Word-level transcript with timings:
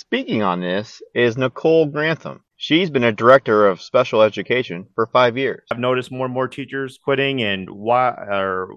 Speaking 0.00 0.42
on 0.42 0.62
this 0.62 1.02
is 1.14 1.36
Nicole 1.36 1.84
Grantham. 1.84 2.42
She's 2.56 2.88
been 2.88 3.04
a 3.04 3.12
director 3.12 3.66
of 3.66 3.82
special 3.82 4.22
education 4.22 4.86
for 4.94 5.06
five 5.06 5.36
years. 5.36 5.60
I've 5.70 5.78
noticed 5.78 6.10
more 6.10 6.24
and 6.24 6.32
more 6.32 6.48
teachers 6.48 6.98
quitting, 7.04 7.42
and 7.42 7.68
why? 7.68 8.08
Or 8.08 8.76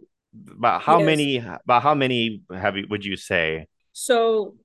about 0.51 0.81
how 0.81 0.97
yes. 0.97 1.05
many? 1.05 1.37
About 1.37 1.81
how 1.81 1.95
many 1.95 2.41
have 2.53 2.75
you? 2.75 2.87
Would 2.89 3.05
you 3.05 3.15
say? 3.15 3.67
So 3.93 4.55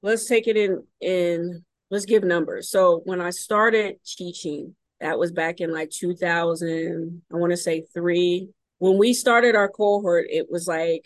let's 0.00 0.26
take 0.26 0.48
it 0.48 0.56
in 0.56 0.82
in 1.02 1.62
let's 1.90 2.06
give 2.06 2.24
numbers. 2.24 2.70
So 2.70 3.02
when 3.04 3.20
I 3.20 3.28
started 3.28 3.96
teaching, 4.06 4.74
that 5.02 5.18
was 5.18 5.30
back 5.30 5.60
in 5.60 5.74
like 5.74 5.90
2000, 5.90 7.22
I 7.30 7.36
want 7.36 7.50
to 7.50 7.56
say 7.58 7.84
three. 7.92 8.48
When 8.78 8.96
we 8.96 9.12
started 9.12 9.56
our 9.56 9.68
cohort, 9.68 10.24
it 10.30 10.46
was 10.50 10.66
like 10.66 11.04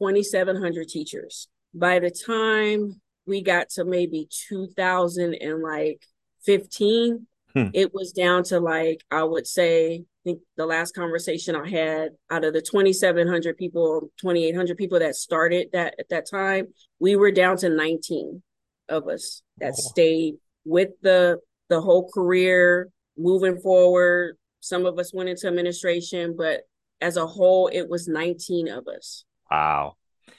2,700 0.00 0.88
teachers. 0.88 1.46
By 1.72 2.00
the 2.00 2.10
time 2.10 3.00
we 3.30 3.42
got 3.42 3.70
to 3.70 3.86
maybe 3.86 4.28
2015, 4.48 7.26
hmm. 7.54 7.66
it 7.72 7.94
was 7.94 8.12
down 8.12 8.42
to 8.44 8.60
like, 8.60 9.02
I 9.10 9.22
would 9.22 9.46
say, 9.46 9.94
I 9.94 10.04
think 10.24 10.40
the 10.56 10.66
last 10.66 10.94
conversation 10.94 11.56
I 11.56 11.70
had 11.70 12.10
out 12.30 12.44
of 12.44 12.52
the 12.52 12.60
2,700 12.60 13.56
people, 13.56 14.10
2,800 14.20 14.76
people 14.76 14.98
that 14.98 15.14
started 15.14 15.68
that 15.72 15.94
at 15.98 16.10
that 16.10 16.28
time, 16.28 16.74
we 16.98 17.16
were 17.16 17.30
down 17.30 17.56
to 17.58 17.70
19 17.70 18.42
of 18.90 19.08
us 19.08 19.40
that 19.58 19.72
oh. 19.72 19.88
stayed 19.90 20.34
with 20.66 20.90
the 21.00 21.38
the 21.70 21.80
whole 21.80 22.10
career 22.10 22.90
moving 23.16 23.58
forward. 23.60 24.36
Some 24.58 24.84
of 24.84 24.98
us 24.98 25.14
went 25.14 25.30
into 25.30 25.46
administration, 25.46 26.34
but 26.36 26.62
as 27.00 27.16
a 27.16 27.26
whole, 27.26 27.68
it 27.68 27.88
was 27.88 28.08
19 28.08 28.68
of 28.68 28.86
us. 28.88 29.24
Wow. 29.50 29.94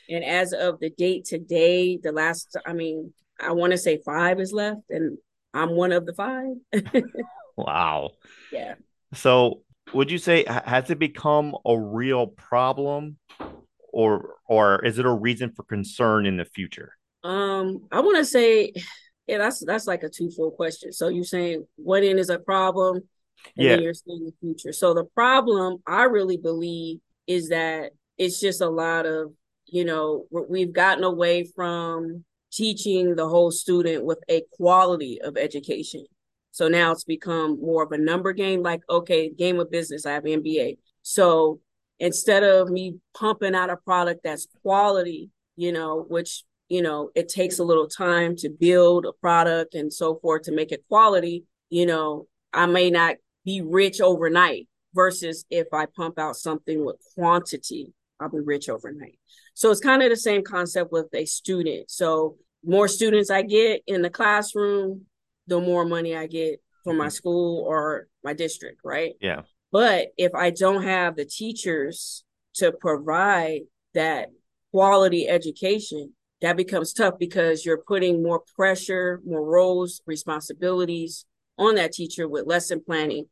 And 0.10 0.24
as 0.24 0.54
of 0.54 0.80
the 0.80 0.90
date 0.90 1.26
today, 1.26 1.98
the 1.98 2.12
last, 2.12 2.58
I 2.66 2.74
mean, 2.74 3.14
I 3.40 3.52
want 3.52 3.72
to 3.72 3.78
say 3.78 4.02
five 4.06 4.40
is 4.40 4.54
left, 4.54 4.82
and 4.90 5.18
I'm 5.54 5.72
one 5.72 5.92
of 5.92 6.06
the 6.06 6.14
five. 6.14 6.56
wow. 7.58 8.12
Yeah. 8.52 8.76
So, 9.14 9.62
would 9.94 10.12
you 10.12 10.18
say 10.18 10.46
has 10.48 10.90
it 10.90 11.00
become 11.00 11.56
a 11.66 11.78
real 11.78 12.28
problem, 12.28 13.18
or 13.92 14.36
or 14.48 14.86
is 14.86 15.00
it 15.00 15.06
a 15.06 15.14
reason 15.14 15.52
for 15.52 15.64
concern 15.64 16.26
in 16.26 16.38
the 16.38 16.46
future? 16.46 16.94
Um, 17.24 17.88
I 17.92 18.00
want 18.00 18.18
to 18.18 18.26
say, 18.26 18.74
yeah, 19.28 19.38
that's 19.38 19.64
that's 19.66 19.88
like 19.88 20.04
a 20.04 20.10
twofold 20.10 20.56
question. 20.56 20.94
So 20.94 21.10
you're 21.10 21.24
saying 21.24 21.66
what 21.76 22.04
in 22.04 22.20
is 22.20 22.30
a 22.30 22.40
problem, 22.40 22.98
and 22.98 23.06
yeah. 23.56 23.70
then 23.72 23.82
you're 23.82 23.94
saying 23.94 24.26
the 24.26 24.34
future. 24.40 24.74
So 24.74 24.94
the 24.94 25.06
problem, 25.16 25.78
I 25.86 26.04
really 26.04 26.38
believe, 26.38 27.00
is 27.28 27.50
that 27.50 27.92
it's 28.18 28.40
just 28.40 28.62
a 28.62 28.70
lot 28.70 29.06
of 29.06 29.34
you 29.72 29.86
know 29.86 30.26
we've 30.30 30.74
gotten 30.74 31.04
away 31.04 31.44
from 31.44 32.24
teaching 32.52 33.16
the 33.16 33.28
whole 33.28 33.50
student 33.50 34.06
with 34.06 34.20
a 34.30 34.44
quality 34.52 35.20
of 35.22 35.38
education. 35.38 36.06
So 36.52 36.68
now 36.68 36.92
it's 36.92 37.06
become 37.06 37.60
more 37.62 37.82
of 37.84 37.94
a 37.94 37.98
number 37.98 38.34
game. 38.34 38.62
Like, 38.62 38.82
okay, 38.90 39.30
game 39.30 39.60
of 39.60 39.72
business. 39.72 40.06
I 40.06 40.12
have 40.12 40.24
MBA. 40.26 40.78
So 41.02 41.62
instead 41.98 42.44
of 42.44 42.70
me 42.70 42.98
pumping 43.18 43.56
out 43.56 43.70
a 43.70 43.78
product 43.78 44.22
that's 44.24 44.48
quality, 44.62 45.30
you 45.56 45.72
know, 45.72 46.06
which 46.10 46.44
you 46.72 46.82
know 46.82 47.10
it 47.16 47.28
takes 47.28 47.60
a 47.60 47.64
little 47.66 47.88
time 47.88 48.34
to 48.38 48.50
build 48.50 49.06
a 49.06 49.12
product 49.12 49.76
and 49.76 49.92
so 49.92 50.16
forth 50.16 50.44
to 50.44 50.54
make 50.54 50.72
it 50.72 50.86
quality 50.88 51.44
you 51.70 51.86
know 51.86 52.28
i 52.54 52.66
may 52.66 52.90
not 52.90 53.18
be 53.44 53.60
rich 53.62 54.00
overnight 54.00 54.70
versus 54.94 55.44
if 55.50 55.68
i 55.74 55.86
pump 55.86 56.18
out 56.18 56.38
something 56.38 56.86
with 56.86 56.96
quantity 57.14 57.92
i'll 58.22 58.30
be 58.30 58.40
rich 58.40 58.70
overnight. 58.70 59.20
So 59.54 59.72
it's 59.72 59.82
kind 59.82 60.02
of 60.02 60.10
the 60.10 60.16
same 60.16 60.44
concept 60.44 60.92
with 60.92 61.08
a 61.14 61.26
student. 61.26 61.90
So 61.90 62.38
more 62.64 62.88
students 62.88 63.32
i 63.32 63.42
get 63.42 63.82
in 63.88 64.04
the 64.04 64.10
classroom 64.10 65.06
the 65.48 65.60
more 65.60 65.84
money 65.84 66.16
i 66.16 66.28
get 66.28 66.62
for 66.84 66.94
my 66.94 67.06
mm-hmm. 67.06 67.10
school 67.10 67.64
or 67.68 68.08
my 68.24 68.34
district 68.34 68.82
right? 68.84 69.14
Yeah. 69.20 69.42
But 69.72 70.10
if 70.18 70.34
i 70.36 70.52
don't 70.52 70.84
have 70.84 71.16
the 71.16 71.26
teachers 71.26 72.24
to 72.56 72.72
provide 72.72 73.62
that 73.94 74.30
quality 74.72 75.28
education 75.28 76.14
that 76.42 76.58
becomes 76.58 76.94
tough 76.94 77.16
because 77.20 77.66
you're 77.66 77.84
putting 77.88 78.24
more 78.24 78.42
pressure, 78.56 79.22
more 79.24 79.46
roles, 79.46 80.02
responsibilities 80.08 81.26
on 81.58 81.76
that 81.76 81.94
teacher 81.94 82.28
with 82.28 82.48
lesson 82.48 82.82
planning, 82.84 83.26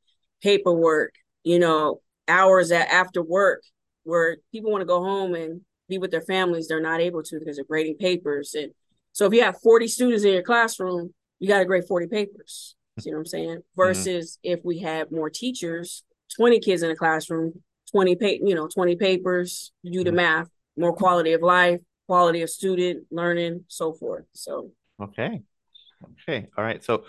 paperwork, 0.43 1.15
you 1.43 1.57
know, 1.57 2.01
hours 2.27 2.71
at 2.71 2.87
after 2.89 3.23
work 3.23 3.63
where 4.09 4.37
people 4.51 4.71
want 4.71 4.81
to 4.81 4.85
go 4.85 5.03
home 5.03 5.35
and 5.35 5.61
be 5.87 5.97
with 5.97 6.11
their 6.11 6.21
families. 6.21 6.67
They're 6.67 6.81
not 6.81 7.01
able 7.01 7.23
to 7.23 7.39
because 7.39 7.57
they're 7.57 7.65
grading 7.65 7.97
papers. 7.97 8.53
And 8.53 8.71
so 9.11 9.25
if 9.25 9.33
you 9.33 9.43
have 9.43 9.59
40 9.61 9.87
students 9.87 10.23
in 10.23 10.33
your 10.33 10.43
classroom, 10.43 11.13
you 11.39 11.47
got 11.47 11.59
to 11.59 11.65
grade 11.65 11.85
40 11.87 12.07
papers. 12.07 12.75
You 13.03 13.11
know 13.11 13.17
what 13.17 13.21
I'm 13.21 13.25
saying? 13.27 13.49
Mm-hmm. 13.49 13.81
Versus 13.81 14.37
mm-hmm. 14.45 14.53
if 14.53 14.65
we 14.65 14.79
had 14.79 15.11
more 15.11 15.29
teachers, 15.29 16.03
20 16.35 16.59
kids 16.59 16.83
in 16.83 16.91
a 16.91 16.95
classroom, 16.95 17.61
20 17.91 18.15
pa- 18.15 18.45
you 18.45 18.55
know, 18.55 18.67
20 18.67 18.95
papers, 18.97 19.71
you 19.83 19.91
do 19.91 20.03
the 20.03 20.09
mm-hmm. 20.09 20.17
math, 20.17 20.49
more 20.77 20.93
quality 20.93 21.33
of 21.33 21.41
life, 21.41 21.79
quality 22.07 22.41
of 22.41 22.49
student 22.49 23.05
learning, 23.11 23.63
so 23.67 23.93
forth. 23.93 24.25
So 24.33 24.71
okay, 25.01 25.41
okay, 26.27 26.47
all 26.57 26.63
right. 26.63 26.83
So, 26.83 27.05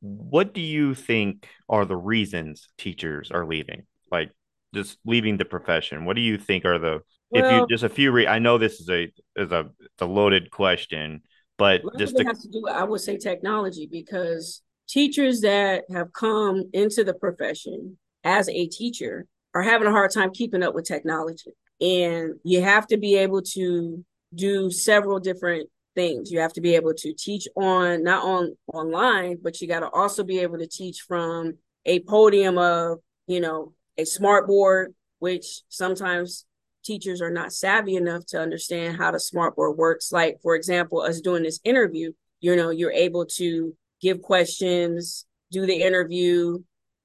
what 0.00 0.52
do 0.52 0.60
you 0.60 0.94
think 0.94 1.48
are 1.68 1.84
the 1.84 1.96
reasons 1.96 2.68
teachers 2.78 3.30
are 3.30 3.46
leaving? 3.46 3.84
Like 4.10 4.32
just 4.74 4.98
leaving 5.04 5.36
the 5.36 5.44
profession. 5.44 6.04
What 6.04 6.16
do 6.16 6.22
you 6.22 6.38
think 6.38 6.64
are 6.64 6.78
the 6.78 7.02
well, 7.30 7.44
if 7.44 7.52
you 7.52 7.66
just 7.68 7.84
a 7.84 7.88
few? 7.88 8.12
Re- 8.12 8.26
I 8.26 8.38
know 8.38 8.58
this 8.58 8.80
is 8.80 8.88
a 8.88 9.12
is 9.36 9.52
a 9.52 9.70
it's 9.80 10.02
a 10.02 10.06
loaded 10.06 10.50
question, 10.50 11.22
but 11.58 11.82
just 11.98 12.16
to... 12.16 12.24
have 12.24 12.40
to 12.40 12.48
do. 12.48 12.64
I 12.70 12.84
would 12.84 13.00
say 13.00 13.16
technology 13.16 13.88
because 13.90 14.62
teachers 14.88 15.40
that 15.40 15.84
have 15.92 16.12
come 16.12 16.64
into 16.72 17.04
the 17.04 17.14
profession 17.14 17.98
as 18.24 18.48
a 18.48 18.66
teacher 18.66 19.26
are 19.54 19.62
having 19.62 19.86
a 19.86 19.90
hard 19.90 20.12
time 20.12 20.30
keeping 20.32 20.62
up 20.62 20.74
with 20.74 20.86
technology 20.86 21.52
and 21.82 22.34
you 22.44 22.62
have 22.62 22.86
to 22.86 22.96
be 22.96 23.16
able 23.16 23.42
to 23.42 24.04
do 24.34 24.70
several 24.70 25.18
different 25.18 25.68
things. 25.94 26.30
You 26.30 26.38
have 26.40 26.52
to 26.54 26.60
be 26.60 26.76
able 26.76 26.94
to 26.94 27.12
teach 27.12 27.48
on 27.56 28.04
not 28.04 28.24
on 28.24 28.56
online, 28.72 29.38
but 29.42 29.60
you 29.60 29.66
got 29.66 29.80
to 29.80 29.90
also 29.90 30.22
be 30.22 30.38
able 30.38 30.58
to 30.58 30.66
teach 30.66 31.04
from 31.06 31.54
a 31.84 32.00
podium 32.00 32.56
of, 32.56 32.98
you 33.26 33.40
know, 33.40 33.74
a 33.98 34.04
smart 34.04 34.46
board, 34.46 34.94
which 35.18 35.62
sometimes 35.68 36.44
teachers 36.84 37.20
are 37.20 37.30
not 37.30 37.52
savvy 37.52 37.96
enough 37.96 38.26
to 38.26 38.40
understand 38.40 38.96
how 38.96 39.10
the 39.10 39.20
smart 39.20 39.56
board 39.56 39.76
works. 39.76 40.12
Like, 40.12 40.38
for 40.42 40.54
example, 40.54 41.00
us 41.00 41.20
doing 41.20 41.42
this 41.42 41.60
interview, 41.64 42.12
you 42.40 42.56
know, 42.56 42.70
you're 42.70 42.92
able 42.92 43.26
to 43.36 43.76
give 44.00 44.20
questions, 44.20 45.26
do 45.50 45.66
the 45.66 45.82
interview, 45.82 46.58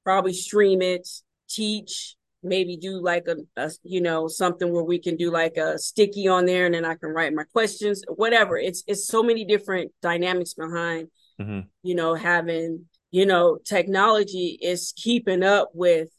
probably 0.03 0.33
stream 0.33 0.81
it, 0.81 1.07
teach, 1.49 2.17
maybe 2.43 2.77
do 2.77 3.01
like 3.01 3.27
a, 3.27 3.35
a, 3.61 3.71
you 3.83 4.01
know 4.01 4.27
something 4.27 4.71
where 4.71 4.83
we 4.83 4.99
can 4.99 5.15
do 5.15 5.31
like 5.31 5.57
a 5.57 5.77
sticky 5.77 6.27
on 6.27 6.45
there 6.45 6.65
and 6.65 6.75
then 6.75 6.85
i 6.85 6.95
can 6.95 7.09
write 7.09 7.33
my 7.33 7.43
questions 7.43 8.03
whatever 8.15 8.57
it's 8.57 8.83
it's 8.87 9.07
so 9.07 9.23
many 9.23 9.43
different 9.43 9.91
dynamics 10.01 10.53
behind 10.53 11.07
mm-hmm. 11.39 11.61
you 11.83 11.95
know 11.95 12.13
having 12.13 12.85
you 13.11 13.25
know 13.25 13.57
technology 13.65 14.57
is 14.61 14.93
keeping 14.95 15.43
up 15.43 15.69
with 15.73 16.09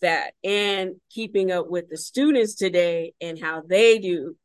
that 0.00 0.34
and 0.44 0.96
keeping 1.10 1.50
up 1.50 1.68
with 1.68 1.88
the 1.88 1.96
students 1.96 2.54
today 2.54 3.14
and 3.20 3.40
how 3.40 3.62
they 3.66 3.98
do 3.98 4.36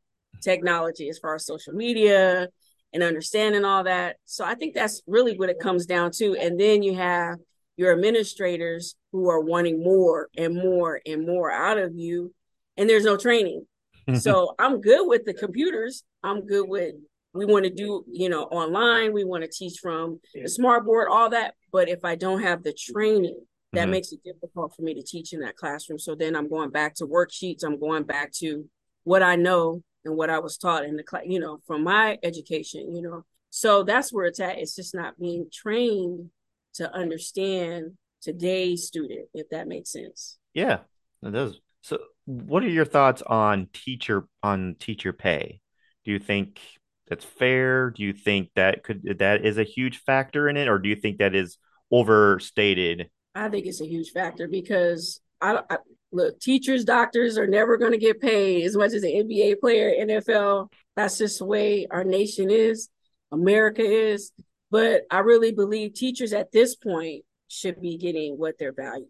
technology 0.42 1.08
as 1.08 1.18
far 1.18 1.34
as 1.34 1.46
social 1.46 1.72
media 1.72 2.48
and 2.92 3.02
understanding 3.02 3.64
all 3.64 3.84
that. 3.84 4.16
So 4.24 4.44
i 4.44 4.54
think 4.54 4.74
that's 4.74 5.02
really 5.06 5.36
what 5.36 5.48
it 5.48 5.58
comes 5.58 5.86
down 5.86 6.10
to. 6.18 6.36
And 6.36 6.58
then 6.58 6.82
you 6.82 6.94
have 6.94 7.36
your 7.76 7.92
administrators 7.92 8.94
who 9.12 9.30
are 9.30 9.40
wanting 9.40 9.82
more 9.82 10.28
and 10.36 10.54
more 10.54 11.00
and 11.06 11.26
more 11.26 11.50
out 11.50 11.78
of 11.78 11.94
you 11.94 12.34
and 12.76 12.88
there's 12.88 13.04
no 13.04 13.16
training. 13.16 13.66
So 14.18 14.54
i'm 14.58 14.80
good 14.80 15.06
with 15.06 15.24
the 15.24 15.32
computers. 15.32 16.02
I'm 16.24 16.44
good 16.44 16.68
with 16.68 16.94
we 17.34 17.46
want 17.46 17.64
to 17.64 17.70
do 17.70 18.04
you 18.10 18.28
know 18.28 18.42
online. 18.44 19.12
We 19.12 19.24
want 19.24 19.44
to 19.44 19.48
teach 19.48 19.78
from 19.80 20.18
the 20.34 20.48
smart 20.48 20.84
board 20.84 21.08
all 21.08 21.30
that. 21.30 21.54
But 21.70 21.88
if 21.88 22.04
i 22.04 22.16
don't 22.16 22.42
have 22.42 22.64
the 22.64 22.72
training 22.72 23.38
that 23.72 23.82
mm-hmm. 23.82 23.90
makes 23.90 24.12
it 24.12 24.22
difficult 24.24 24.74
for 24.74 24.82
me 24.82 24.94
to 24.94 25.02
teach 25.02 25.32
in 25.32 25.40
that 25.40 25.56
classroom 25.56 25.98
so 25.98 26.14
then 26.14 26.36
i'm 26.36 26.48
going 26.48 26.70
back 26.70 26.94
to 26.94 27.06
worksheets 27.06 27.64
i'm 27.64 27.78
going 27.78 28.04
back 28.04 28.32
to 28.32 28.68
what 29.04 29.22
i 29.22 29.36
know 29.36 29.82
and 30.04 30.16
what 30.16 30.30
i 30.30 30.38
was 30.38 30.56
taught 30.56 30.84
in 30.84 30.96
the 30.96 31.02
class 31.02 31.24
you 31.26 31.40
know 31.40 31.58
from 31.66 31.82
my 31.82 32.18
education 32.22 32.94
you 32.94 33.02
know 33.02 33.24
so 33.50 33.82
that's 33.82 34.12
where 34.12 34.26
it's 34.26 34.40
at 34.40 34.58
it's 34.58 34.76
just 34.76 34.94
not 34.94 35.18
being 35.18 35.46
trained 35.52 36.30
to 36.74 36.92
understand 36.92 37.92
today's 38.22 38.86
student, 38.86 39.28
if 39.34 39.48
that 39.50 39.68
makes 39.68 39.90
sense. 39.90 40.38
Yeah, 40.54 40.78
it 41.22 41.32
does. 41.32 41.60
So, 41.82 41.98
what 42.24 42.62
are 42.62 42.68
your 42.68 42.84
thoughts 42.84 43.22
on 43.22 43.68
teacher 43.72 44.26
on 44.42 44.76
teacher 44.78 45.12
pay? 45.12 45.60
Do 46.04 46.12
you 46.12 46.18
think 46.18 46.60
that's 47.08 47.24
fair? 47.24 47.90
Do 47.90 48.02
you 48.02 48.12
think 48.12 48.50
that 48.54 48.82
could 48.84 49.18
that 49.18 49.44
is 49.44 49.58
a 49.58 49.64
huge 49.64 49.98
factor 49.98 50.48
in 50.48 50.56
it, 50.56 50.68
or 50.68 50.78
do 50.78 50.88
you 50.88 50.96
think 50.96 51.18
that 51.18 51.34
is 51.34 51.58
overstated? 51.90 53.10
I 53.34 53.48
think 53.48 53.66
it's 53.66 53.80
a 53.80 53.86
huge 53.86 54.10
factor 54.10 54.48
because 54.48 55.20
I, 55.40 55.60
I 55.68 55.78
look, 56.12 56.38
teachers, 56.40 56.84
doctors 56.84 57.38
are 57.38 57.46
never 57.46 57.76
going 57.76 57.92
to 57.92 57.98
get 57.98 58.20
paid 58.20 58.64
as 58.64 58.76
much 58.76 58.92
as 58.92 59.02
an 59.02 59.10
NBA 59.10 59.60
player, 59.60 59.92
NFL. 60.06 60.70
That's 60.96 61.18
just 61.18 61.38
the 61.38 61.46
way 61.46 61.86
our 61.90 62.04
nation 62.04 62.50
is, 62.50 62.88
America 63.30 63.82
is 63.82 64.30
But 64.70 65.02
I 65.10 65.20
really 65.20 65.52
believe 65.52 65.94
teachers 65.94 66.32
at 66.32 66.52
this 66.52 66.76
point 66.76 67.24
should 67.48 67.80
be 67.80 67.96
getting 67.98 68.38
what 68.38 68.54
they're 68.58 68.72
valued, 68.72 69.08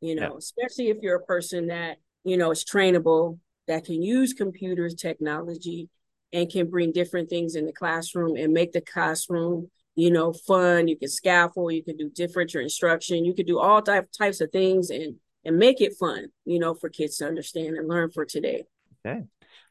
you 0.00 0.14
know, 0.14 0.32
yeah. 0.32 0.38
especially 0.38 0.88
if 0.88 0.98
you're 1.02 1.16
a 1.16 1.24
person 1.24 1.68
that, 1.68 1.98
you 2.24 2.36
know, 2.36 2.50
is 2.50 2.64
trainable, 2.64 3.38
that 3.66 3.84
can 3.84 4.02
use 4.02 4.32
computers, 4.32 4.94
technology, 4.94 5.88
and 6.32 6.50
can 6.50 6.68
bring 6.68 6.92
different 6.92 7.30
things 7.30 7.54
in 7.54 7.66
the 7.66 7.72
classroom 7.72 8.36
and 8.36 8.52
make 8.52 8.72
the 8.72 8.80
classroom, 8.80 9.70
you 9.98 10.12
know, 10.12 10.32
fun. 10.32 10.86
You 10.86 10.96
can 10.96 11.08
scaffold, 11.08 11.74
you 11.74 11.82
can 11.82 11.96
do 11.96 12.08
differential 12.08 12.60
instruction, 12.60 13.24
you 13.24 13.34
can 13.34 13.46
do 13.46 13.58
all 13.58 13.82
type, 13.82 14.06
types 14.16 14.40
of 14.40 14.52
things 14.52 14.90
and 14.90 15.16
and 15.44 15.58
make 15.58 15.80
it 15.80 15.96
fun, 15.98 16.28
you 16.44 16.60
know, 16.60 16.74
for 16.74 16.88
kids 16.88 17.16
to 17.16 17.26
understand 17.26 17.76
and 17.76 17.88
learn 17.88 18.10
for 18.10 18.24
today. 18.24 18.64
Okay. 19.04 19.24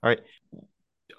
All 0.03 0.09
right. 0.09 0.19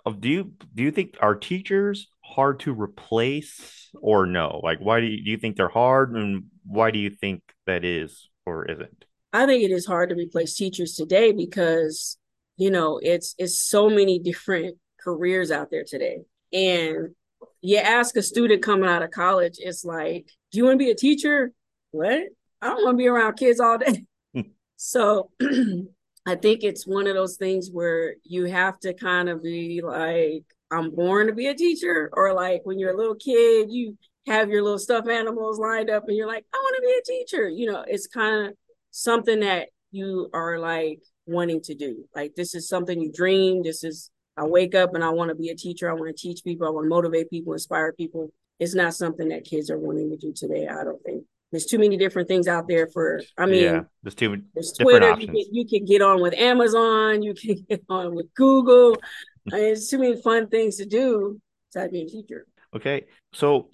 Uh, 0.04 0.10
do 0.10 0.28
you 0.28 0.52
do 0.74 0.82
you 0.82 0.90
think 0.90 1.16
are 1.22 1.34
teachers 1.34 2.08
hard 2.22 2.60
to 2.60 2.74
replace 2.74 3.88
or 3.94 4.26
no? 4.26 4.60
Like, 4.62 4.78
why 4.80 5.00
do 5.00 5.06
you, 5.06 5.24
do 5.24 5.30
you 5.30 5.38
think 5.38 5.56
they're 5.56 5.68
hard, 5.68 6.12
and 6.14 6.44
why 6.66 6.90
do 6.90 6.98
you 6.98 7.08
think 7.08 7.42
that 7.64 7.86
is 7.86 8.28
or 8.44 8.66
isn't? 8.66 9.06
I 9.32 9.46
think 9.46 9.64
it 9.64 9.70
is 9.70 9.86
hard 9.86 10.10
to 10.10 10.16
replace 10.16 10.54
teachers 10.54 10.96
today 10.96 11.32
because 11.32 12.18
you 12.58 12.70
know 12.70 13.00
it's 13.02 13.34
it's 13.38 13.62
so 13.66 13.88
many 13.88 14.18
different 14.30 14.76
careers 15.00 15.50
out 15.50 15.70
there 15.70 15.84
today, 15.84 16.18
and 16.52 17.14
you 17.60 17.78
ask 17.78 18.16
a 18.16 18.22
student 18.22 18.62
coming 18.62 18.88
out 18.88 19.02
of 19.02 19.10
college, 19.10 19.56
it's 19.58 19.84
like, 19.84 20.28
do 20.52 20.58
you 20.58 20.64
want 20.64 20.78
to 20.78 20.84
be 20.84 20.90
a 20.90 20.94
teacher? 20.94 21.52
What? 21.90 22.22
I 22.60 22.68
don't 22.68 22.84
want 22.84 22.94
to 22.94 23.02
be 23.02 23.08
around 23.08 23.36
kids 23.36 23.60
all 23.60 23.78
day. 23.78 24.04
Hmm. 24.34 24.40
so 24.76 25.30
I 26.26 26.34
think 26.34 26.62
it's 26.62 26.86
one 26.86 27.06
of 27.06 27.14
those 27.14 27.36
things 27.36 27.70
where 27.70 28.14
you 28.24 28.44
have 28.44 28.78
to 28.80 28.94
kind 28.94 29.28
of 29.28 29.42
be 29.42 29.80
like, 29.82 30.44
I'm 30.70 30.94
born 30.94 31.28
to 31.28 31.32
be 31.32 31.46
a 31.46 31.54
teacher, 31.54 32.10
or 32.12 32.34
like 32.34 32.60
when 32.64 32.78
you're 32.78 32.92
a 32.92 32.96
little 32.96 33.14
kid, 33.14 33.68
you 33.70 33.96
have 34.26 34.50
your 34.50 34.62
little 34.62 34.78
stuffed 34.78 35.08
animals 35.08 35.58
lined 35.58 35.90
up 35.90 36.04
and 36.06 36.16
you're 36.16 36.26
like, 36.26 36.44
I 36.52 36.58
want 36.58 36.76
to 36.76 36.82
be 36.82 36.98
a 36.98 37.18
teacher. 37.18 37.48
You 37.48 37.72
know, 37.72 37.84
it's 37.86 38.06
kind 38.06 38.48
of 38.48 38.54
something 38.90 39.40
that 39.40 39.70
you 39.90 40.28
are 40.34 40.58
like 40.58 41.00
wanting 41.26 41.62
to 41.62 41.74
do. 41.74 42.04
Like, 42.14 42.34
this 42.34 42.54
is 42.54 42.68
something 42.68 43.00
you 43.00 43.10
dream. 43.10 43.62
This 43.62 43.84
is, 43.84 44.10
I 44.38 44.44
wake 44.44 44.74
up 44.74 44.94
and 44.94 45.02
I 45.02 45.10
want 45.10 45.30
to 45.30 45.34
be 45.34 45.48
a 45.48 45.56
teacher. 45.56 45.90
I 45.90 45.94
want 45.94 46.14
to 46.14 46.22
teach 46.22 46.44
people. 46.44 46.66
I 46.66 46.70
want 46.70 46.84
to 46.84 46.88
motivate 46.88 47.30
people, 47.30 47.52
inspire 47.52 47.92
people. 47.92 48.30
It's 48.58 48.74
not 48.74 48.94
something 48.94 49.28
that 49.28 49.44
kids 49.44 49.70
are 49.70 49.78
wanting 49.78 50.10
to 50.10 50.16
do 50.16 50.32
today, 50.32 50.68
I 50.68 50.84
don't 50.84 51.02
think. 51.04 51.24
There's 51.50 51.64
too 51.64 51.78
many 51.78 51.96
different 51.96 52.28
things 52.28 52.46
out 52.46 52.68
there 52.68 52.88
for. 52.88 53.22
I 53.38 53.46
mean, 53.46 53.62
yeah, 53.62 53.80
there's 54.02 54.14
too 54.14 54.30
many. 54.30 54.42
there's 54.54 54.72
Twitter. 54.72 55.18
You 55.18 55.26
can, 55.26 55.36
you 55.36 55.66
can 55.66 55.84
get 55.84 56.02
on 56.02 56.20
with 56.20 56.34
Amazon. 56.34 57.22
You 57.22 57.34
can 57.34 57.64
get 57.68 57.82
on 57.88 58.14
with 58.14 58.26
Google. 58.34 58.96
I 59.52 59.56
mean, 59.56 59.64
there's 59.64 59.88
too 59.88 59.98
many 59.98 60.20
fun 60.20 60.48
things 60.48 60.76
to 60.76 60.86
do 60.86 61.40
besides 61.72 61.92
being 61.92 62.06
a 62.06 62.10
teacher. 62.10 62.46
Okay, 62.76 63.06
so 63.32 63.70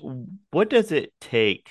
what 0.53 0.71
does 0.71 0.93
it 0.93 1.13
take 1.21 1.69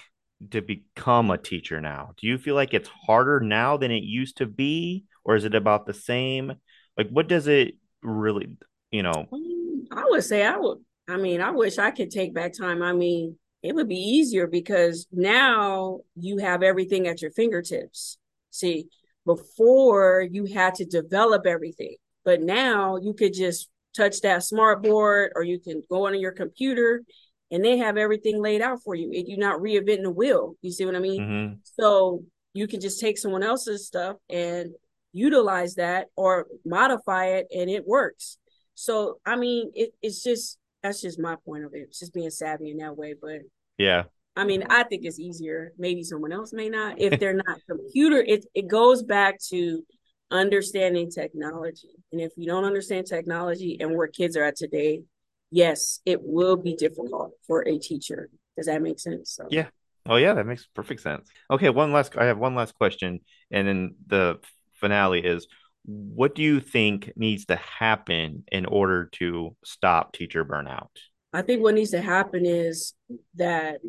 to 0.52 0.62
become 0.62 1.32
a 1.32 1.38
teacher 1.38 1.80
now? 1.80 2.12
Do 2.18 2.28
you 2.28 2.38
feel 2.38 2.56
like 2.56 2.74
it's 2.74 2.90
harder 2.90 3.40
now 3.40 3.78
than 3.78 3.92
it 3.92 4.04
used 4.04 4.38
to 4.38 4.46
be, 4.46 5.06
or 5.24 5.36
is 5.36 5.46
it 5.46 5.56
about 5.56 5.86
the 5.86 5.94
same? 5.94 6.54
Like, 6.98 7.08
what 7.10 7.30
does 7.30 7.48
it 7.48 7.76
really, 8.02 8.58
you 8.94 9.04
know? 9.04 9.28
Um, 9.34 9.88
I 9.92 10.06
would 10.08 10.24
say 10.24 10.46
I 10.46 10.56
would. 10.56 10.78
I 11.10 11.18
mean, 11.18 11.42
I 11.42 11.52
wish 11.52 11.78
I 11.78 11.92
could 11.92 12.12
take 12.12 12.34
back 12.34 12.54
time. 12.58 12.82
I 12.82 12.94
mean, 12.94 13.38
it 13.62 13.76
would 13.76 13.90
be 13.90 14.00
easier 14.00 14.48
because 14.48 15.08
now 15.12 16.00
you 16.16 16.38
have 16.38 16.64
everything 16.64 17.08
at 17.08 17.22
your 17.22 17.32
fingertips. 17.32 18.18
See, 18.52 18.88
before 19.26 20.22
you 20.22 20.46
had 20.46 20.76
to 20.76 20.86
develop 20.86 21.46
everything, 21.46 21.96
but 22.24 22.42
now 22.42 22.98
you 22.98 23.14
could 23.14 23.34
just 23.34 23.70
touch 23.98 24.22
that 24.22 24.44
smart 24.44 24.84
board 24.84 25.32
or 25.36 25.44
you 25.44 25.60
can 25.60 25.84
go 25.90 26.08
on 26.08 26.20
your 26.20 26.32
computer 26.32 27.04
and 27.52 27.64
they 27.64 27.78
have 27.78 27.98
everything 27.98 28.42
laid 28.42 28.62
out 28.62 28.80
for 28.84 28.96
you. 28.96 29.10
You're 29.12 29.38
not 29.38 29.60
reinventing 29.60 30.04
the 30.04 30.12
wheel. 30.12 30.56
You 30.62 30.72
see 30.72 30.86
what 30.86 30.96
I 30.96 31.00
mean? 31.00 31.22
Mm-hmm. 31.22 31.54
So 31.64 32.24
you 32.54 32.68
can 32.68 32.80
just 32.80 33.00
take 33.00 33.18
someone 33.18 33.44
else's 33.44 33.88
stuff 33.88 34.18
and 34.30 34.72
utilize 35.14 35.76
that 35.76 36.08
or 36.16 36.48
modify 36.66 37.26
it 37.28 37.48
and 37.56 37.70
it 37.70 37.88
works. 37.88 38.38
So 38.76 39.20
I 39.26 39.36
mean, 39.36 39.72
it, 39.76 39.92
it's 40.02 40.24
just 40.24 40.58
that's 40.82 41.02
just 41.02 41.20
my 41.20 41.36
point 41.46 41.66
of 41.66 41.74
it. 41.74 41.88
It's 41.90 42.00
just 42.00 42.14
being 42.14 42.30
savvy 42.30 42.72
in 42.72 42.78
that 42.78 42.98
way. 42.98 43.16
But 43.20 43.42
yeah, 43.78 44.04
I 44.36 44.46
mean, 44.46 44.64
I 44.70 44.84
think 44.84 45.06
it's 45.06 45.20
easier. 45.20 45.74
Maybe 45.78 46.04
someone 46.04 46.32
else 46.32 46.54
may 46.54 46.70
not. 46.70 47.00
If 47.00 47.18
they're 47.20 47.34
not 47.34 47.60
computer, 47.70 48.18
it 48.18 48.46
it 48.54 48.68
goes 48.68 49.04
back 49.04 49.40
to 49.50 49.84
understanding 50.32 51.10
technology. 51.12 51.90
And 52.12 52.20
if 52.20 52.32
you 52.36 52.48
don't 52.48 52.66
understand 52.66 53.06
technology 53.06 53.78
and 53.80 53.96
where 53.96 54.08
kids 54.08 54.36
are 54.36 54.44
at 54.44 54.56
today, 54.56 55.04
yes, 55.52 56.00
it 56.06 56.20
will 56.22 56.56
be 56.56 56.76
difficult 56.76 57.34
for 57.46 57.68
a 57.68 57.78
teacher. 57.78 58.30
Does 58.58 58.66
that 58.66 58.82
make 58.82 59.00
sense? 59.00 59.36
So. 59.36 59.48
Yeah. 59.50 59.68
Oh 60.06 60.18
yeah, 60.18 60.34
that 60.34 60.46
makes 60.46 60.68
perfect 60.74 61.02
sense. 61.02 61.30
Okay, 61.50 61.70
one 61.70 61.94
last 61.94 62.18
I 62.18 62.26
have 62.26 62.38
one 62.38 62.56
last 62.56 62.76
question 62.76 63.22
and 63.52 63.68
then 63.68 63.96
the 64.08 64.40
finale 64.74 65.24
is 65.24 65.48
what 65.86 66.36
do 66.36 66.42
you 66.42 66.60
think 66.60 67.12
needs 67.16 67.46
to 67.46 67.56
happen 67.56 68.44
in 68.52 68.66
order 68.66 69.06
to 69.14 69.56
stop 69.64 70.14
teacher 70.14 70.46
burnout? 70.46 70.90
I 71.34 71.42
think 71.42 71.62
what 71.62 71.76
needs 71.76 71.92
to 71.92 72.02
happen 72.02 72.46
is 72.46 72.94
that 73.36 73.80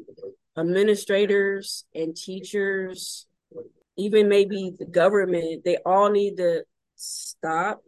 administrators 0.57 1.85
and 1.95 2.17
teachers, 2.17 3.27
even 3.97 4.29
maybe 4.29 4.73
the 4.77 4.87
government, 4.87 5.65
they 5.65 5.77
all 5.85 6.11
need 6.11 6.39
to 6.39 6.65
stop, 6.97 7.83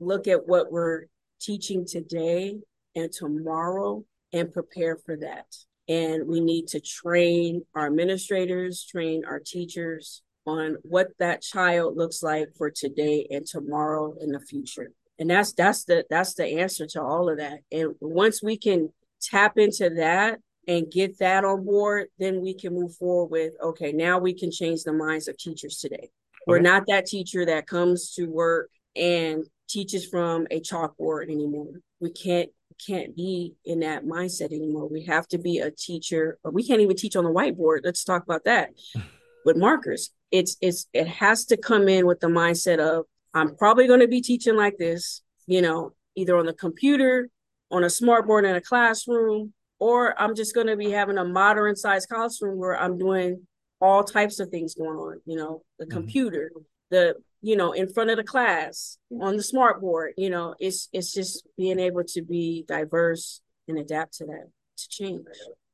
look 0.00 0.26
at 0.26 0.46
what 0.46 0.72
we're 0.72 1.04
teaching 1.40 1.86
today 1.86 2.58
and 2.94 3.12
tomorrow 3.12 4.04
and 4.32 4.52
prepare 4.52 4.96
for 4.96 5.16
that. 5.18 5.46
And 5.88 6.26
we 6.26 6.40
need 6.40 6.68
to 6.68 6.80
train 6.80 7.62
our 7.74 7.86
administrators, 7.86 8.84
train 8.84 9.24
our 9.24 9.38
teachers, 9.38 10.22
on 10.46 10.76
what 10.82 11.08
that 11.18 11.42
child 11.42 11.96
looks 11.96 12.22
like 12.22 12.48
for 12.56 12.70
today 12.70 13.26
and 13.30 13.46
tomorrow 13.46 14.14
in 14.20 14.30
the 14.30 14.40
future. 14.40 14.90
And 15.18 15.30
that's 15.30 15.52
that's 15.52 15.84
the 15.84 16.04
that's 16.10 16.34
the 16.34 16.60
answer 16.60 16.86
to 16.88 17.02
all 17.02 17.30
of 17.30 17.38
that. 17.38 17.60
And 17.70 17.94
once 18.00 18.42
we 18.42 18.56
can 18.56 18.92
tap 19.20 19.58
into 19.58 19.90
that 19.90 20.40
and 20.66 20.90
get 20.90 21.18
that 21.18 21.44
on 21.44 21.64
board 21.64 22.08
then 22.18 22.40
we 22.40 22.54
can 22.54 22.74
move 22.74 22.94
forward 22.96 23.30
with 23.30 23.52
okay 23.62 23.92
now 23.92 24.18
we 24.18 24.32
can 24.32 24.50
change 24.50 24.82
the 24.82 24.92
minds 24.92 25.28
of 25.28 25.36
teachers 25.38 25.78
today. 25.78 26.10
We're 26.46 26.60
not 26.60 26.86
that 26.88 27.06
teacher 27.06 27.46
that 27.46 27.66
comes 27.66 28.12
to 28.14 28.26
work 28.26 28.70
and 28.94 29.44
teaches 29.68 30.06
from 30.06 30.46
a 30.50 30.60
chalkboard 30.60 31.30
anymore. 31.30 31.72
We 32.00 32.10
can't 32.10 32.50
can't 32.84 33.14
be 33.16 33.54
in 33.64 33.80
that 33.80 34.04
mindset 34.04 34.52
anymore. 34.52 34.88
We 34.88 35.04
have 35.04 35.28
to 35.28 35.38
be 35.38 35.58
a 35.58 35.70
teacher. 35.70 36.38
Or 36.44 36.50
we 36.50 36.66
can't 36.66 36.80
even 36.80 36.96
teach 36.96 37.16
on 37.16 37.24
the 37.24 37.30
whiteboard. 37.30 37.80
Let's 37.84 38.04
talk 38.04 38.24
about 38.24 38.44
that. 38.44 38.70
With 39.44 39.56
markers 39.58 40.10
it's 40.34 40.56
it's 40.60 40.86
it 40.92 41.06
has 41.06 41.44
to 41.46 41.56
come 41.56 41.88
in 41.88 42.06
with 42.06 42.18
the 42.18 42.26
mindset 42.26 42.80
of 42.80 43.06
I'm 43.34 43.54
probably 43.56 43.86
going 43.86 44.00
to 44.00 44.08
be 44.08 44.20
teaching 44.20 44.56
like 44.56 44.76
this, 44.78 45.22
you 45.46 45.62
know, 45.62 45.92
either 46.16 46.36
on 46.36 46.46
the 46.46 46.52
computer, 46.52 47.28
on 47.70 47.84
a 47.84 47.86
smartboard 47.86 48.48
in 48.48 48.56
a 48.56 48.60
classroom, 48.60 49.52
or 49.78 50.20
I'm 50.20 50.34
just 50.34 50.52
going 50.52 50.66
to 50.66 50.76
be 50.76 50.90
having 50.90 51.18
a 51.18 51.24
modern 51.24 51.76
sized 51.76 52.08
classroom 52.08 52.58
where 52.58 52.76
I'm 52.76 52.98
doing 52.98 53.46
all 53.80 54.02
types 54.02 54.40
of 54.40 54.48
things 54.48 54.74
going 54.74 54.98
on, 54.98 55.20
you 55.24 55.36
know, 55.36 55.62
the 55.78 55.84
mm-hmm. 55.84 55.98
computer, 55.98 56.50
the 56.90 57.14
you 57.40 57.56
know, 57.56 57.70
in 57.70 57.88
front 57.88 58.10
of 58.10 58.16
the 58.16 58.24
class, 58.24 58.98
on 59.20 59.36
the 59.36 59.42
smartboard, 59.42 60.14
you 60.16 60.30
know, 60.30 60.56
it's 60.58 60.88
it's 60.92 61.14
just 61.14 61.46
being 61.56 61.78
able 61.78 62.02
to 62.02 62.22
be 62.22 62.64
diverse 62.66 63.40
and 63.68 63.78
adapt 63.78 64.14
to 64.14 64.26
that 64.26 64.48
to 64.78 64.88
change. 64.88 65.26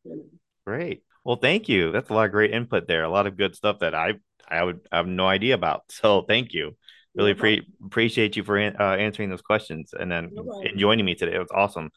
You 0.04 0.16
know? 0.16 0.24
Great. 0.66 1.02
Well, 1.24 1.36
thank 1.36 1.66
you. 1.70 1.92
That's 1.92 2.10
a 2.10 2.14
lot 2.14 2.26
of 2.26 2.32
great 2.32 2.50
input 2.50 2.86
there. 2.86 3.04
A 3.04 3.10
lot 3.10 3.26
of 3.26 3.38
good 3.38 3.54
stuff 3.54 3.78
that 3.78 3.94
I 3.94 4.14
I 4.50 4.62
would 4.62 4.80
have 4.92 5.06
no 5.06 5.26
idea 5.26 5.54
about. 5.54 5.84
So 5.90 6.22
thank 6.22 6.52
you. 6.52 6.76
Really 7.14 7.34
pre- 7.34 7.66
appreciate 7.84 8.36
you 8.36 8.44
for 8.44 8.58
uh, 8.58 8.96
answering 8.96 9.30
those 9.30 9.42
questions 9.42 9.92
and 9.98 10.10
then 10.10 10.30
joining 10.76 11.04
me 11.04 11.14
today. 11.14 11.34
It 11.34 11.38
was 11.38 11.50
awesome. 11.52 11.90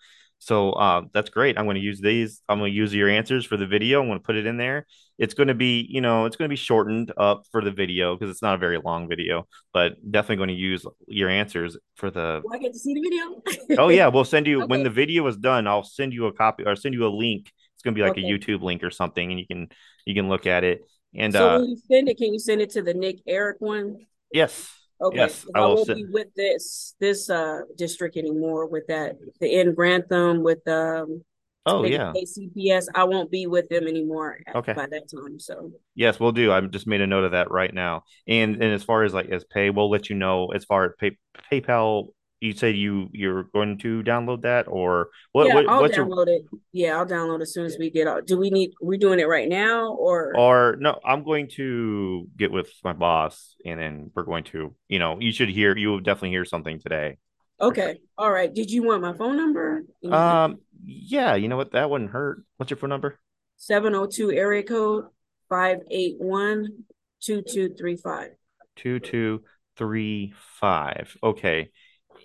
So 0.44 0.72
uh, 0.74 1.04
that's 1.14 1.30
great. 1.30 1.58
I'm 1.58 1.66
going 1.66 1.76
to 1.76 1.82
use 1.82 2.02
these. 2.02 2.42
I'm 2.50 2.60
going 2.60 2.72
to 2.72 2.76
use 2.76 2.94
your 2.94 3.10
answers 3.10 3.46
for 3.46 3.56
the 3.56 3.66
video. 3.66 4.02
I'm 4.02 4.08
going 4.08 4.20
to 4.20 4.24
put 4.24 4.36
it 4.36 4.46
in 4.46 4.58
there. 4.58 4.86
It's 5.18 5.34
going 5.34 5.48
to 5.48 5.54
be, 5.54 5.88
you 5.90 6.02
know, 6.02 6.26
it's 6.26 6.36
going 6.36 6.50
to 6.50 6.52
be 6.52 6.58
shortened 6.58 7.14
up 7.16 7.44
for 7.50 7.64
the 7.64 7.72
video 7.72 8.16
because 8.16 8.30
it's 8.30 8.42
not 8.42 8.56
a 8.56 8.58
very 8.58 8.78
long 8.78 9.08
video, 9.08 9.48
but 9.72 9.94
definitely 10.12 10.38
going 10.38 10.50
to 10.50 10.56
use 10.56 10.86
your 11.08 11.30
answers 11.30 11.78
for 11.96 12.12
the. 12.12 12.42
Do 12.42 12.50
I 12.54 12.58
get 12.58 12.74
to 12.74 12.80
see 12.80 12.94
the 12.94 13.02
video? 13.02 13.78
oh 13.82 13.88
yeah, 13.88 14.08
we'll 14.08 14.26
send 14.26 14.46
you 14.46 14.64
okay. 14.64 14.68
when 14.68 14.84
the 14.84 14.90
video 14.90 15.26
is 15.28 15.38
done. 15.38 15.66
I'll 15.66 15.84
send 15.84 16.12
you 16.12 16.26
a 16.26 16.34
copy 16.34 16.64
or 16.66 16.76
send 16.76 16.94
you 16.94 17.06
a 17.06 17.14
link. 17.14 17.50
It's 17.76 17.84
going 17.84 17.96
to 17.96 18.00
be 18.00 18.04
like 18.04 18.18
okay. 18.18 18.28
a 18.28 18.30
YouTube 18.30 18.64
link 18.64 18.84
or 18.84 18.92
something, 18.92 19.32
and 19.32 19.40
you 19.40 19.48
can 19.48 19.70
you 20.06 20.14
can 20.14 20.28
look 20.28 20.46
at 20.46 20.66
it. 20.66 20.82
And 21.16 21.34
so 21.34 21.50
uh, 21.50 21.60
when 21.60 21.70
you 21.70 21.78
send 21.90 22.10
it, 22.10 22.18
can 22.18 22.34
you 22.34 22.40
send 22.40 22.62
it 22.62 22.72
to 22.72 22.82
the 22.82 22.94
Nick 22.94 23.20
Eric 23.28 23.58
one? 23.60 24.06
Yes. 24.32 24.70
Okay. 25.02 25.18
Yes, 25.18 25.46
I, 25.54 25.60
I 25.60 25.66
won't 25.66 25.86
sit. 25.86 25.98
be 25.98 26.06
with 26.06 26.28
this 26.36 26.96
this 27.00 27.30
uh 27.30 27.62
district 27.78 28.16
anymore. 28.16 28.68
With 28.68 28.88
that, 28.88 29.16
the 29.40 29.60
in 29.60 29.74
Grantham 29.74 30.44
with 30.44 30.68
um. 30.68 31.24
Oh 31.66 31.86
yeah. 31.86 32.12
ACPS. 32.12 32.88
I 32.94 33.06
won't 33.06 33.32
be 33.32 33.48
with 33.48 33.70
them 33.70 33.88
anymore. 33.88 34.40
Okay. 34.54 34.74
By 34.74 34.86
that 34.88 35.10
time, 35.10 35.40
so. 35.40 35.72
Yes, 35.96 36.20
we'll 36.20 36.34
do. 36.34 36.52
I've 36.52 36.70
just 36.72 36.88
made 36.88 37.00
a 37.00 37.08
note 37.08 37.24
of 37.24 37.32
that 37.32 37.52
right 37.52 37.74
now. 37.74 38.04
And 38.28 38.56
and 38.56 38.74
as 38.74 38.84
far 38.84 39.04
as 39.04 39.14
like 39.14 39.30
as 39.30 39.46
pay, 39.46 39.70
we'll 39.70 39.90
let 39.90 40.10
you 40.10 40.16
know 40.18 40.48
as 40.48 40.66
far 40.66 40.86
as 40.86 40.92
pay, 41.00 41.18
PayPal 41.50 42.08
you 42.44 42.54
say 42.54 42.72
you 42.72 43.10
you're 43.14 43.44
going 43.44 43.78
to 43.80 44.04
download 44.04 44.42
that 44.42 44.68
or 44.68 45.10
what? 45.32 45.48
yeah, 45.48 45.56
what 45.56 45.70
I'll 45.70 45.82
what's 45.82 45.96
your 45.96 46.06
download 46.06 46.28
it. 46.28 46.46
Yeah, 46.74 46.98
I'll 46.98 47.06
download 47.06 47.42
as 47.42 47.54
soon 47.54 47.66
as 47.66 47.78
we 47.80 47.90
get 47.90 48.06
out. 48.06 48.28
Do 48.28 48.38
we 48.38 48.50
need? 48.50 48.74
we're 48.82 49.00
doing 49.00 49.20
it 49.20 49.28
right 49.28 49.48
now 49.48 49.94
or? 49.94 50.38
or 50.38 50.76
no? 50.80 51.00
I'm 51.06 51.24
going 51.24 51.48
to 51.56 52.28
get 52.38 52.52
with 52.52 52.70
my 52.84 52.92
boss, 52.92 53.56
and 53.66 53.80
then 53.80 54.12
we're 54.14 54.24
going 54.24 54.44
to. 54.46 54.76
You 54.90 55.00
know, 55.00 55.18
you 55.20 55.32
should 55.32 55.50
hear. 55.50 55.76
You 55.78 55.90
will 55.90 56.00
definitely 56.02 56.32
hear 56.32 56.46
something 56.46 56.80
today. 56.80 57.18
Okay. 57.62 58.00
All 58.18 58.30
right. 58.30 58.54
Did 58.54 58.70
you 58.70 58.84
want 58.84 59.02
my 59.02 59.14
phone 59.14 59.38
number? 59.38 59.84
Um, 60.12 60.60
yeah, 60.84 61.36
you 61.36 61.48
know 61.48 61.56
what? 61.56 61.72
That 61.72 61.90
wouldn't 61.90 62.12
hurt. 62.12 62.44
What's 62.58 62.70
your 62.70 62.78
phone 62.78 62.90
number? 62.90 63.20
702 63.56 64.32
area 64.32 64.64
code 64.64 65.06
581 65.50 66.84
2235. 67.26 68.32
Two 68.76 69.00
two 69.00 69.44
three 69.78 70.34
five. 70.60 71.16
Okay, 71.24 71.70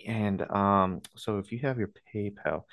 and 0.07 0.41
um, 0.49 1.01
so 1.15 1.37
if 1.37 1.51
you 1.51 1.59
have 1.59 1.77
your 1.77 1.89
PayPal, 2.13 2.63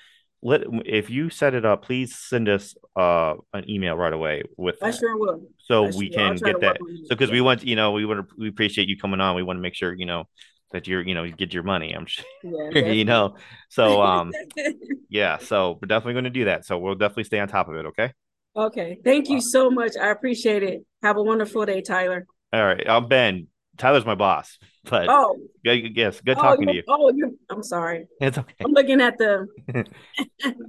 let 0.42 0.62
if 0.85 1.11
you 1.11 1.30
set 1.30 1.54
it 1.54 1.64
up, 1.64 1.82
please 1.85 2.16
send 2.16 2.49
us 2.49 2.75
uh 2.94 3.35
an 3.52 3.68
email 3.68 3.96
right 3.96 4.12
away 4.12 4.42
with 4.56 4.78
I 4.82 4.90
that. 4.90 4.99
sure 4.99 5.16
will. 5.18 5.42
so 5.58 5.85
I 5.85 5.90
we 5.90 6.08
sure 6.11 6.23
will. 6.23 6.26
I'll 6.26 6.30
can 6.30 6.37
to 6.37 6.44
get 6.44 6.61
that. 6.61 6.80
work 6.80 6.88
on 6.88 6.94
it. 6.96 7.08
So 7.08 7.16
because 7.16 7.30
we 7.30 7.40
want, 7.40 7.64
you 7.64 7.76
know, 7.76 7.92
we 7.92 8.04
want 8.04 8.28
to, 8.28 8.35
we 8.38 8.49
appreciate 8.49 8.88
you 8.88 8.96
coming 8.99 9.20
on. 9.20 9.35
We 9.35 9.42
want 9.42 9.56
to 9.58 9.62
make 9.62 9.75
sure, 9.75 9.92
you 9.94 10.06
know, 10.06 10.25
that 10.73 10.87
you're, 10.87 11.02
you 11.02 11.14
know, 11.14 11.25
you 11.25 11.32
get 11.32 11.54
your 11.54 11.62
money. 11.62 11.92
I'm 11.92 12.06
sure, 12.06 12.25
Yeah, 12.73 12.92
you 12.92 13.04
know. 13.04 13.37
So 13.70 14.02
um, 14.02 14.32
definitely. 14.32 14.96
yeah. 15.08 15.38
So 15.38 15.78
we're 15.80 15.87
definitely 15.87 16.14
going 16.14 16.25
to 16.25 16.30
do 16.30 16.44
that. 16.46 16.64
So 16.64 16.78
we'll 16.78 16.94
definitely 16.94 17.25
stay 17.25 17.40
on 17.40 17.49
top 17.49 17.68
of 17.68 17.76
it. 17.76 17.87
Okay. 17.87 18.12
okay. 18.56 18.99
Thank 19.04 19.28
you 19.28 19.40
so 19.40 19.70
much. 19.70 19.96
I 19.96 20.11
appreciate 20.11 20.62
it. 20.62 20.85
Have 21.02 21.16
a 21.16 21.23
wonderful 21.23 21.64
day, 21.66 21.80
Tyler. 21.82 22.26
All 22.52 22.64
right. 22.64 22.88
I'm 22.88 23.08
Ben. 23.08 23.49
Tyler's 23.76 24.06
my 24.06 24.14
boss, 24.14 24.58
but 24.90 25.09
Oh, 25.09 25.37
yes, 25.64 26.21
good 26.21 26.38
oh, 26.38 26.43
talking 26.43 26.69
to 26.69 26.75
you-. 26.75 26.83
Oh, 26.88 27.12
you. 27.14 27.38
I'm 27.50 27.62
sorry. 27.62 28.07
It's 28.21 28.38
okay. 28.38 28.55
I'm 28.64 28.73
looking 28.73 29.00
at 29.00 29.19
the. 29.19 29.47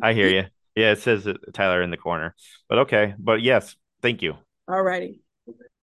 I 0.02 0.14
hear 0.14 0.28
you. 0.28 0.46
Yeah, 0.76 0.92
it 0.92 1.00
says 1.00 1.28
Tyler 1.54 1.82
in 1.82 1.90
the 1.90 1.98
corner, 1.98 2.36
but 2.70 2.80
okay. 2.80 3.16
But 3.18 3.42
yes, 3.42 3.76
thank 4.02 4.22
you. 4.22 4.36
All 4.68 4.82
righty. 4.82 5.22